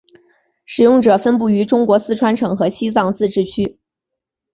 [0.65, 3.77] 使用者分布于中国四川省和西藏自治区。